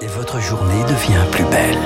[0.00, 1.76] Et votre journée devient plus belle.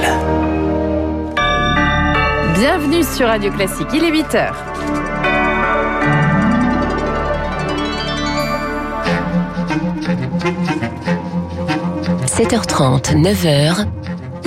[2.55, 4.53] Bienvenue sur Radio Classique, il est 8h.–
[12.27, 13.87] 7h30, 9h,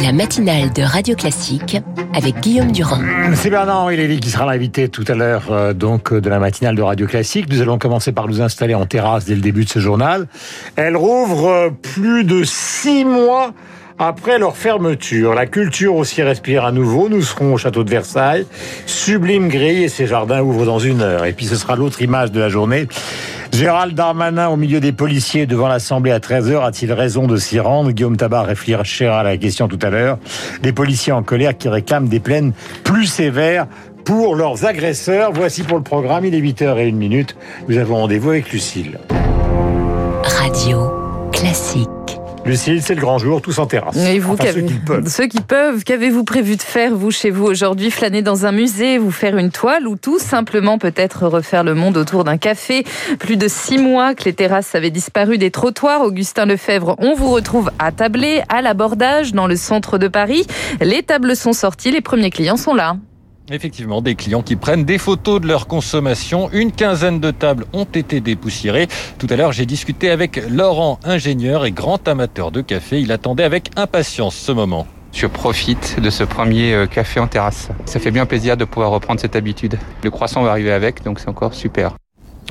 [0.02, 1.78] la matinale de Radio Classique
[2.14, 3.00] avec Guillaume Durand.
[3.34, 6.82] C'est Bernard-Henri Lévy qui sera l'invité tout à l'heure euh, donc de la matinale de
[6.82, 7.48] Radio Classique.
[7.50, 10.28] Nous allons commencer par nous installer en terrasse dès le début de ce journal.
[10.76, 13.54] Elle rouvre euh, plus de six mois
[13.98, 15.34] après leur fermeture.
[15.34, 17.08] La culture aussi respire à nouveau.
[17.10, 18.46] Nous serons au château de Versailles.
[18.86, 21.26] Sublime grille et ses jardins ouvrent dans une heure.
[21.26, 22.88] Et puis ce sera l'autre image de la journée.
[23.56, 27.92] Gérald Darmanin au milieu des policiers devant l'Assemblée à 13h a-t-il raison de s'y rendre?
[27.92, 30.18] Guillaume Tabar réfléchira à la question tout à l'heure.
[30.62, 32.52] Les policiers en colère qui réclament des plaines
[32.84, 33.68] plus sévères
[34.04, 35.32] pour leurs agresseurs.
[35.34, 37.38] Voici pour le programme, il est 8h et 1 minute.
[37.70, 39.00] Nous avons rendez-vous avec Lucille.
[40.22, 40.92] Radio
[41.32, 41.95] classique.
[42.46, 43.98] Lucille, c'est le grand jour, tous en terrasse.
[43.98, 45.08] Et vous, ceux qui peuvent.
[45.08, 49.00] Ceux qui peuvent, qu'avez-vous prévu de faire, vous, chez vous, aujourd'hui Flâner dans un musée,
[49.00, 52.86] vous faire une toile ou tout simplement peut-être refaire le monde autour d'un café?
[53.18, 56.02] Plus de six mois que les terrasses avaient disparu des trottoirs.
[56.02, 60.46] Augustin Lefebvre, on vous retrouve à tabler, à l'abordage, dans le centre de Paris.
[60.82, 62.98] Les tables sont sorties, les premiers clients sont là.
[63.52, 66.50] Effectivement, des clients qui prennent des photos de leur consommation.
[66.52, 68.88] Une quinzaine de tables ont été dépoussiérées.
[69.20, 73.00] Tout à l'heure, j'ai discuté avec Laurent, ingénieur et grand amateur de café.
[73.00, 74.88] Il attendait avec impatience ce moment.
[75.14, 77.70] Je profite de ce premier euh, café en terrasse.
[77.86, 79.78] Ça fait bien plaisir de pouvoir reprendre cette habitude.
[80.04, 81.96] Le croissant va arriver avec, donc c'est encore super.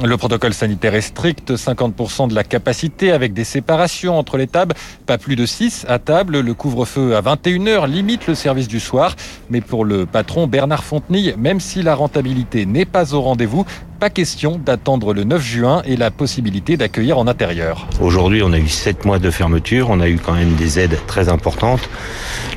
[0.02, 4.74] Le protocole sanitaire est strict, 50% de la capacité avec des séparations entre les tables,
[5.06, 6.40] pas plus de 6 à table.
[6.40, 9.14] Le couvre-feu à 21h limite le service du soir.
[9.50, 13.66] Mais pour le patron Bernard Fontenille, même si la rentabilité n'est pas au rendez-vous,
[14.00, 17.86] pas question d'attendre le 9 juin et la possibilité d'accueillir en intérieur.
[18.00, 20.98] Aujourd'hui, on a eu 7 mois de fermeture, on a eu quand même des aides
[21.06, 21.88] très importantes.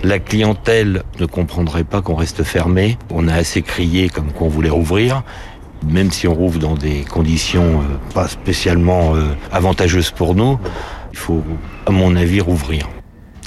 [0.04, 2.98] La clientèle ne comprendrait pas qu'on reste fermé.
[3.12, 5.24] On a assez crié comme qu'on voulait rouvrir
[5.86, 10.60] même si on rouvre dans des conditions euh, pas spécialement euh, avantageuses pour nous,
[11.11, 11.43] il faut,
[11.86, 12.88] à mon avis, rouvrir.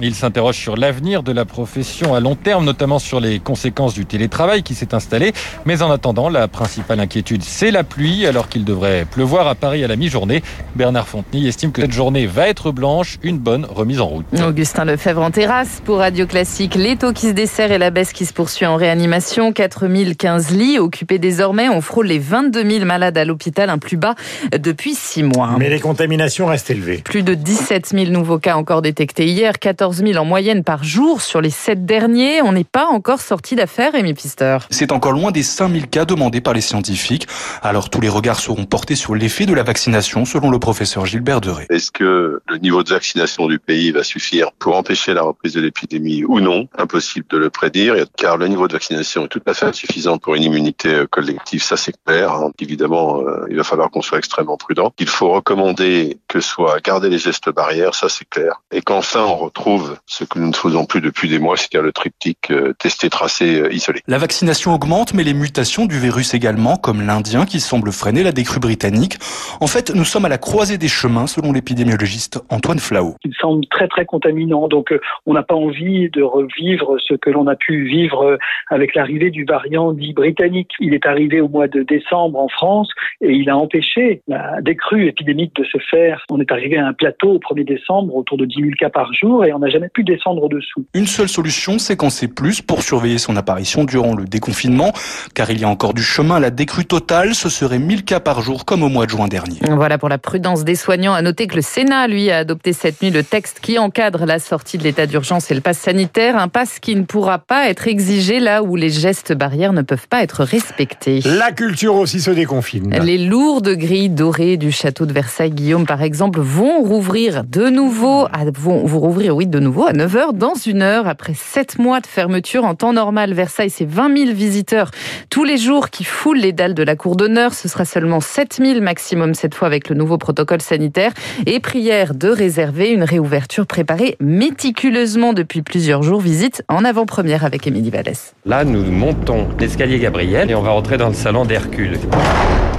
[0.02, 4.06] Il s'interroge sur l'avenir de la profession à long terme, notamment sur les conséquences du
[4.06, 5.32] télétravail qui s'est installé.
[5.66, 9.84] Mais en attendant, la principale inquiétude, c'est la pluie, alors qu'il devrait pleuvoir à Paris
[9.84, 10.42] à la mi-journée.
[10.74, 14.24] Bernard Fontenay estime que cette journée va être blanche, une bonne remise en route.
[14.40, 16.76] Augustin Lefebvre en terrasse pour Radio Classique.
[16.76, 19.52] Les taux qui se desserrent et la baisse qui se poursuit en réanimation.
[19.52, 21.68] 4015 lits occupés désormais.
[21.68, 24.14] On frôle les 22 000 malades à l'hôpital, un plus bas
[24.50, 25.56] depuis six mois.
[25.58, 27.02] Mais les contaminations restent élevées.
[27.04, 29.58] Plus de 17 000 nouveaux cas encore détectés hier.
[29.58, 32.42] 14 14 000 en moyenne par jour sur les sept derniers.
[32.42, 34.58] On n'est pas encore sorti d'affaire, Rémi Pister.
[34.70, 37.26] C'est encore loin des 5 000 cas demandés par les scientifiques.
[37.60, 41.40] Alors tous les regards seront portés sur l'effet de la vaccination, selon le professeur Gilbert
[41.40, 41.66] Deré.
[41.70, 45.60] Est-ce que le niveau de vaccination du pays va suffire pour empêcher la reprise de
[45.60, 46.68] l'épidémie ou non?
[46.78, 50.36] Impossible de le prédire, car le niveau de vaccination est tout à fait insuffisant pour
[50.36, 52.30] une immunité collective, ça c'est clair.
[52.30, 52.52] Hein.
[52.60, 54.92] Évidemment, euh, il va falloir qu'on soit extrêmement prudent.
[55.00, 58.62] Il faut recommander que soit garder les gestes barrières, ça c'est clair.
[58.70, 61.92] Et qu'enfin on retrouve ce que nous ne faisons plus depuis des mois, c'est-à-dire le
[61.92, 64.00] triptyque euh, testé, tracé, euh, isolé.
[64.06, 68.32] La vaccination augmente, mais les mutations du virus également, comme l'Indien qui semble freiner la
[68.32, 69.18] décrue britannique.
[69.60, 73.14] En fait, nous sommes à la croisée des chemins, selon l'épidémiologiste Antoine Flau.
[73.24, 77.30] Il semble très très contaminant, donc euh, on n'a pas envie de revivre ce que
[77.30, 78.38] l'on a pu vivre
[78.68, 80.70] avec l'arrivée du variant dit britannique.
[80.80, 82.90] Il est arrivé au mois de décembre en France
[83.20, 86.24] et il a empêché la décrue épidémique de se faire.
[86.30, 89.12] On est arrivé à un plateau au 1er décembre autour de 10 000 cas par
[89.12, 90.84] jour et on a jamais pu descendre dessous.
[90.94, 94.92] Une seule solution, séquencer plus pour surveiller son apparition durant le déconfinement,
[95.34, 98.20] car il y a encore du chemin à la décrue totale, ce serait 1000 cas
[98.20, 99.58] par jour comme au mois de juin dernier.
[99.68, 101.14] Voilà pour la prudence des soignants.
[101.14, 104.38] À noter que le Sénat, lui, a adopté cette nuit le texte qui encadre la
[104.38, 107.88] sortie de l'état d'urgence et le pass sanitaire, un pass qui ne pourra pas être
[107.88, 111.20] exigé là où les gestes barrières ne peuvent pas être respectés.
[111.24, 112.94] La culture aussi se déconfine.
[113.02, 118.28] Les lourdes grilles dorées du château de Versailles, Guillaume par exemple, vont rouvrir de nouveau,
[118.54, 122.06] vont vous rouvrir, oui, de nouveau à 9h dans une heure après 7 mois de
[122.06, 122.64] fermeture.
[122.64, 124.90] En temps normal, Versailles, c'est 20 000 visiteurs
[125.28, 127.52] tous les jours qui foulent les dalles de la cour d'honneur.
[127.52, 131.12] Ce sera seulement 7 000 maximum cette fois avec le nouveau protocole sanitaire.
[131.46, 136.20] Et prière de réserver une réouverture préparée méticuleusement depuis plusieurs jours.
[136.20, 138.34] Visite en avant-première avec Émilie Vallès.
[138.46, 141.98] Là, nous montons l'escalier Gabriel et on va rentrer dans le salon d'Hercule.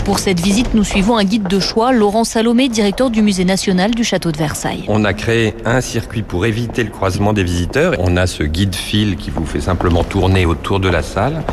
[0.05, 3.91] Pour cette visite, nous suivons un guide de choix, Laurent Salomé, directeur du Musée national
[3.91, 4.85] du Château de Versailles.
[4.87, 7.93] On a créé un circuit pour éviter le croisement des visiteurs.
[7.99, 11.43] On a ce guide fil qui vous fait simplement tourner autour de la salle.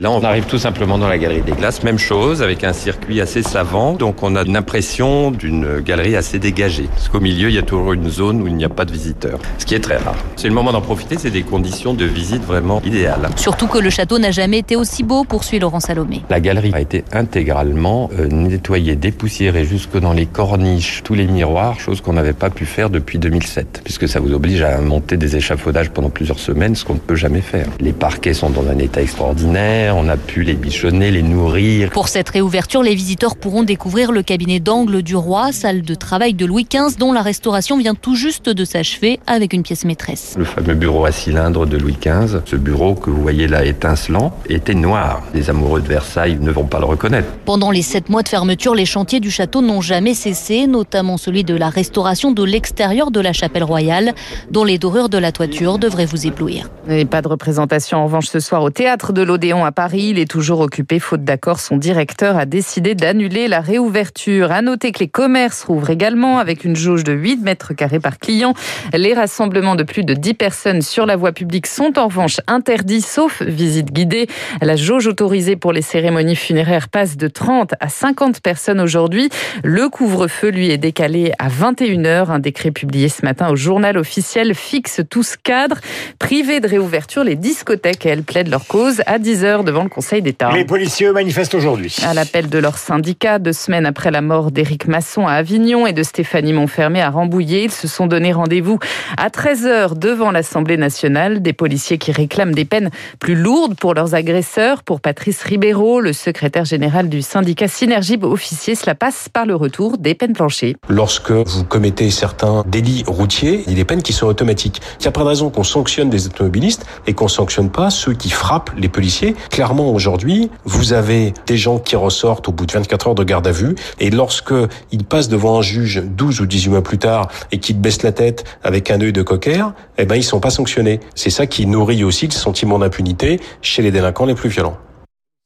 [0.00, 3.20] Là, on arrive tout simplement dans la galerie des glaces, même chose, avec un circuit
[3.20, 3.94] assez savant.
[3.94, 6.88] Donc, on a une impression d'une galerie assez dégagée.
[6.94, 8.92] Parce qu'au milieu, il y a toujours une zone où il n'y a pas de
[8.92, 9.40] visiteurs.
[9.58, 10.14] Ce qui est très rare.
[10.36, 13.28] C'est le moment d'en profiter, c'est des conditions de visite vraiment idéales.
[13.34, 16.22] Surtout que le château n'a jamais été aussi beau, poursuit Laurent Salomé.
[16.30, 21.80] La galerie a été intégralement euh, nettoyée, dépoussiérée jusque dans les corniches, tous les miroirs,
[21.80, 23.80] chose qu'on n'avait pas pu faire depuis 2007.
[23.82, 27.16] Puisque ça vous oblige à monter des échafaudages pendant plusieurs semaines, ce qu'on ne peut
[27.16, 27.66] jamais faire.
[27.80, 31.90] Les parquets sont dans un état extraordinaire, on a pu les bichonner, les nourrir.
[31.90, 36.34] Pour cette réouverture, les visiteurs pourront découvrir le cabinet d'angle du roi, salle de travail
[36.34, 40.34] de Louis XV, dont la restauration vient tout juste de s'achever avec une pièce maîtresse.
[40.38, 44.36] Le fameux bureau à cylindre de Louis XV, ce bureau que vous voyez là étincelant,
[44.48, 45.22] était noir.
[45.34, 47.28] Les amoureux de Versailles ne vont pas le reconnaître.
[47.44, 51.44] Pendant les sept mois de fermeture, les chantiers du château n'ont jamais cessé, notamment celui
[51.44, 54.14] de la restauration de l'extérieur de la chapelle royale,
[54.50, 56.68] dont les dorures de la toiture devraient vous éblouir.
[56.88, 59.77] Et pas de représentation en revanche ce soir au théâtre de l'Odéon à Paris.
[59.94, 61.60] Il est toujours occupé, faute d'accord.
[61.60, 64.50] Son directeur a décidé d'annuler la réouverture.
[64.50, 68.18] À noter que les commerces rouvrent également avec une jauge de 8 mètres carrés par
[68.18, 68.54] client.
[68.92, 73.02] Les rassemblements de plus de 10 personnes sur la voie publique sont en revanche interdits,
[73.02, 74.26] sauf visite guidée.
[74.60, 79.28] La jauge autorisée pour les cérémonies funéraires passe de 30 à 50 personnes aujourd'hui.
[79.62, 82.30] Le couvre-feu, lui, est décalé à 21h.
[82.30, 85.76] Un décret publié ce matin au journal officiel fixe tout ce cadre.
[86.18, 90.50] Privé de réouverture, les discothèques, elles plaident leur cause à 10h devant le Conseil d'État.
[90.52, 91.94] Les policiers manifestent aujourd'hui.
[92.06, 95.92] À l'appel de leur syndicat, deux semaines après la mort d'Éric Masson à Avignon et
[95.92, 98.78] de Stéphanie Montfermé à Rambouillet, ils se sont donné rendez-vous
[99.18, 101.42] à 13h devant l'Assemblée nationale.
[101.42, 104.82] Des policiers qui réclament des peines plus lourdes pour leurs agresseurs.
[104.82, 109.98] Pour Patrice Ribeiro, le secrétaire général du syndicat Synergie officier, cela passe par le retour
[109.98, 110.76] des peines planchées.
[110.88, 114.80] Lorsque vous commettez certains délits routiers, il y a des peines qui sont automatiques.
[115.00, 118.14] Il n'y a pas de raison qu'on sanctionne des automobilistes et qu'on sanctionne pas ceux
[118.14, 119.36] qui frappent les policiers.
[119.58, 123.44] Clairement, aujourd'hui, vous avez des gens qui ressortent au bout de 24 heures de garde
[123.44, 124.54] à vue et lorsque
[124.92, 128.12] ils passent devant un juge 12 ou 18 mois plus tard et qu'ils baissent la
[128.12, 129.64] tête avec un œil de cocker,
[129.96, 131.00] eh ben, ils sont pas sanctionnés.
[131.16, 134.78] C'est ça qui nourrit aussi le sentiment d'impunité chez les délinquants les plus violents.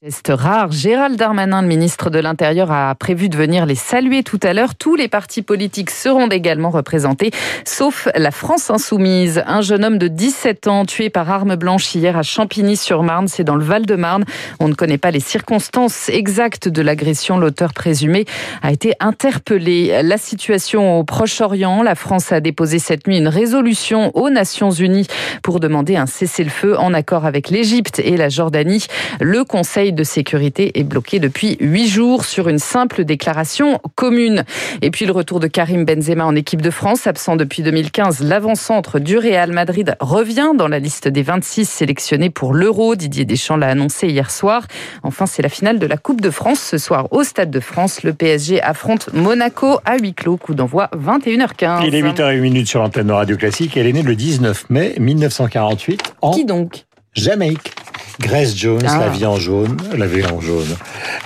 [0.04, 0.72] Geste rare.
[0.72, 4.74] Gérald Darmanin, le ministre de l'Intérieur, a prévu de venir les saluer tout à l'heure.
[4.74, 7.30] Tous les partis politiques seront également représentés,
[7.64, 9.44] sauf la France Insoumise.
[9.46, 13.54] Un jeune homme de 17 ans tué par arme blanche hier à Champigny-sur-Marne, c'est dans
[13.54, 14.24] le Val-de-Marne.
[14.58, 17.38] On ne connaît pas les circonstances exactes de l'agression.
[17.38, 18.24] L'auteur présumé
[18.60, 20.02] a été interpellé.
[20.02, 25.06] La situation au Proche-Orient, la France a déposé cette nuit une résolution aux Nations Unies
[25.44, 28.84] pour demander un cessez-le-feu en accord avec l'Égypte et la Jordanie.
[29.20, 34.44] Le Conseil de sécurité est bloqué depuis huit jours sur une simple déclaration commune.
[34.80, 38.98] Et puis le retour de Karim Benzema en équipe de France, absent depuis 2015, l'avant-centre
[38.98, 42.96] du Real Madrid revient dans la liste des 26 sélectionnés pour l'Euro.
[42.96, 44.66] Didier Deschamps l'a annoncé hier soir.
[45.02, 48.02] Enfin, c'est la finale de la Coupe de France ce soir au Stade de France.
[48.02, 50.36] Le PSG affronte Monaco à huis clos.
[50.36, 51.86] Coup d'envoi 21h15.
[51.86, 53.76] Il est 8h01 sur l'antenne de Radio Classique.
[53.76, 56.84] Elle est née le 19 mai 1948 en Qui donc?
[57.14, 57.72] Jamaïque.
[58.22, 58.98] Grace Jones, Ah.
[58.98, 60.76] la vie en jaune, la vie en jaune,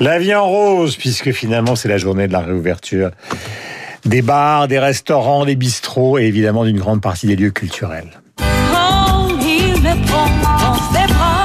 [0.00, 3.10] la vie en rose, puisque finalement c'est la journée de la réouverture
[4.04, 8.10] des bars, des restaurants, des bistrots et évidemment d'une grande partie des lieux culturels.
[8.38, 11.44] Quand il me prend dans ses bras,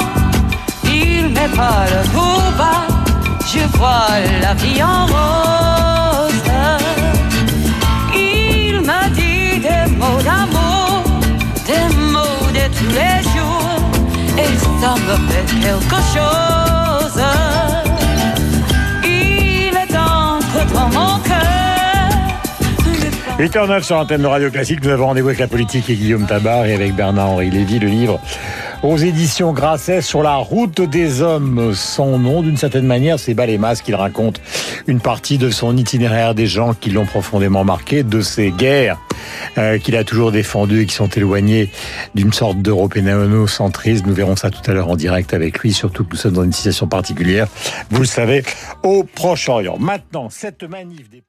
[0.85, 2.87] il met pas le haut bas,
[3.51, 4.07] je vois
[4.41, 6.51] la vie en rose.
[8.15, 11.03] Il m'a dit des mots d'amour,
[11.65, 13.30] des mots de tous les jours,
[14.81, 15.45] et ça me fait
[23.41, 26.67] 8h09 sur l'antenne de Radio Classique, nous avons rendez-vous avec la politique et Guillaume Tabar
[26.67, 28.21] et avec Bernard-Henri Lévy, le livre
[28.83, 31.73] aux éditions Grasset sur la route des hommes.
[31.73, 34.39] Son nom, d'une certaine manière, c'est Balémas qu'il raconte
[34.85, 38.99] une partie de son itinéraire des gens qui l'ont profondément marqué, de ces guerres
[39.57, 41.71] euh, qu'il a toujours défendues et qui sont éloignées
[42.13, 44.05] d'une sorte d'européano-centrisme.
[44.05, 46.43] Nous verrons ça tout à l'heure en direct avec lui, surtout que nous sommes dans
[46.43, 47.47] une situation particulière,
[47.89, 48.43] vous le savez,
[48.83, 49.77] au Proche-Orient.
[49.79, 51.21] Maintenant, cette manif des